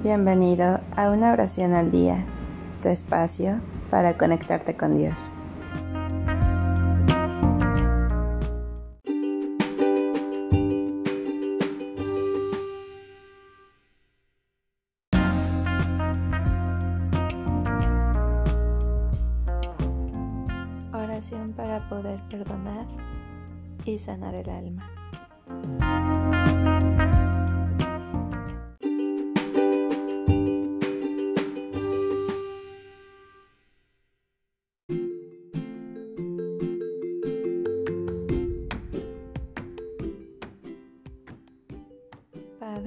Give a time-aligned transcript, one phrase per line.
[0.00, 2.24] Bienvenido a una oración al día,
[2.80, 5.32] tu espacio para conectarte con Dios.
[20.92, 22.86] Oración para poder perdonar
[23.84, 24.88] y sanar el alma.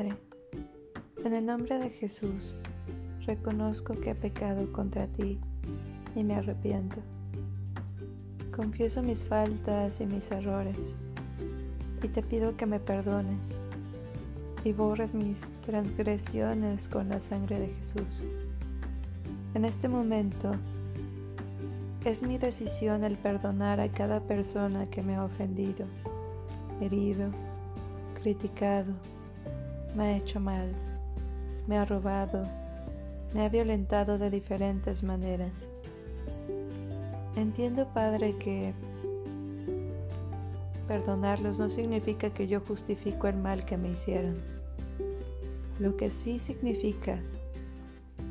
[0.02, 0.18] Padre,
[1.24, 2.56] en el nombre de Jesús,
[3.28, 5.40] reconozco que he pecado contra ti
[6.16, 6.98] y me arrepiento.
[8.56, 10.98] Confieso mis faltas y mis errores
[12.02, 13.60] y te pido que me perdones
[14.64, 18.24] y borres mis transgresiones con la sangre de Jesús.
[19.54, 20.52] En este momento
[22.06, 25.86] es mi decisión el perdonar a cada persona que me ha ofendido,
[26.80, 27.30] herido,
[28.16, 28.94] criticado,
[29.96, 30.72] me ha hecho mal,
[31.68, 32.44] me ha robado,
[33.34, 35.68] me ha violentado de diferentes maneras.
[37.36, 38.74] Entiendo, Padre, que
[40.88, 44.38] perdonarlos no significa que yo justifico el mal que me hicieron.
[45.80, 47.20] Lo que sí significa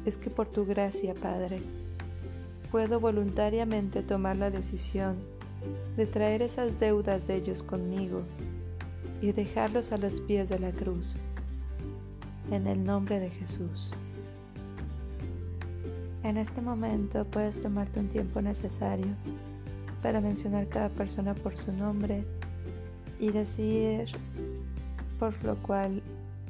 [0.05, 1.61] es que por tu gracia, Padre,
[2.71, 5.17] puedo voluntariamente tomar la decisión
[5.97, 8.23] de traer esas deudas de ellos conmigo
[9.21, 11.17] y dejarlos a los pies de la cruz
[12.51, 13.93] en el nombre de Jesús.
[16.23, 19.09] En este momento puedes tomarte un tiempo necesario
[20.03, 22.25] para mencionar cada persona por su nombre
[23.19, 24.09] y decir
[25.19, 26.03] por lo cual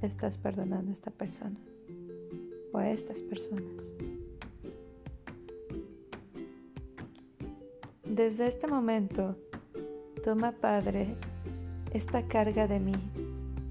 [0.02, 1.56] estás perdonando a esta persona
[2.72, 3.92] o a estas personas.
[8.04, 9.36] Desde este momento,
[10.24, 11.14] toma Padre
[11.92, 12.94] esta carga de mí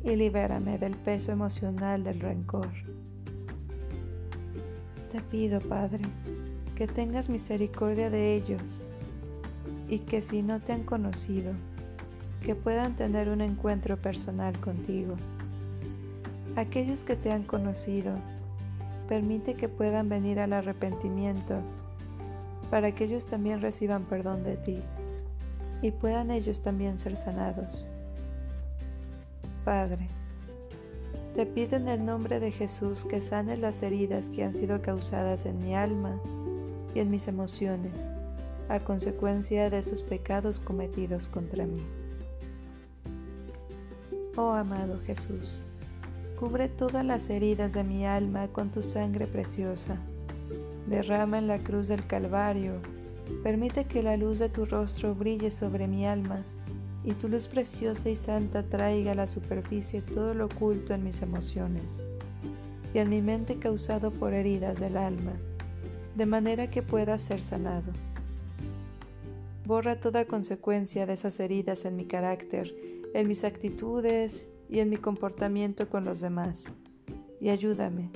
[0.04, 2.70] y libérame del peso emocional del rencor.
[5.12, 6.04] Te pido, Padre,
[6.76, 8.80] que tengas misericordia de ellos
[9.88, 11.54] y que si no te han conocido,
[12.44, 15.16] que puedan tener un encuentro personal contigo.
[16.56, 18.14] Aquellos que te han conocido,
[19.10, 21.62] permite que puedan venir al arrepentimiento
[22.70, 24.80] para que ellos también reciban perdón de ti
[25.81, 27.88] y puedan ellos también ser sanados.
[29.69, 30.09] Padre,
[31.35, 35.46] te pido en el nombre de Jesús que sanes las heridas que han sido causadas
[35.46, 36.19] en mi alma
[36.96, 38.09] y en mis emociones
[38.68, 41.85] a consecuencia de esos pecados cometidos contra mí.
[44.38, 45.62] Oh amado Jesús,
[46.40, 49.97] cubre todas las heridas de mi alma con tu sangre preciosa.
[50.88, 52.74] Derrama en la cruz del Calvario,
[53.44, 56.44] permite que la luz de tu rostro brille sobre mi alma
[57.09, 61.24] y tu luz preciosa y santa traiga a la superficie todo lo oculto en mis
[61.24, 62.03] emociones
[62.94, 65.34] y en mi mente causado por heridas del alma,
[66.16, 67.92] de manera que pueda ser sanado.
[69.66, 72.75] Borra toda consecuencia de esas heridas en mi carácter,
[73.16, 76.72] en mis actitudes y en mi comportamiento con los demás,
[77.42, 78.12] y ayúdame.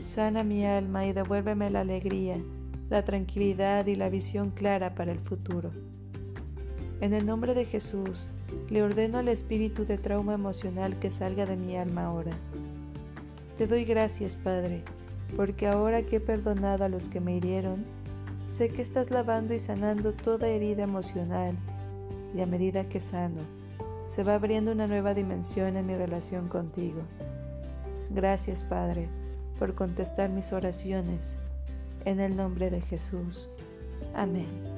[0.00, 2.36] Sana mi alma y devuélveme la alegría,
[2.90, 5.70] la tranquilidad y la visión clara para el futuro.
[7.00, 8.28] En el nombre de Jesús,
[8.70, 12.32] le ordeno al espíritu de trauma emocional que salga de mi alma ahora.
[13.56, 14.82] Te doy gracias, Padre,
[15.36, 17.84] porque ahora que he perdonado a los que me hirieron,
[18.48, 21.54] sé que estás lavando y sanando toda herida emocional,
[22.34, 23.42] y a medida que sano,
[24.08, 27.02] se va abriendo una nueva dimensión en mi relación contigo.
[28.10, 29.08] Gracias, Padre,
[29.58, 31.36] por contestar mis oraciones.
[32.04, 33.50] En el nombre de Jesús.
[34.14, 34.77] Amén.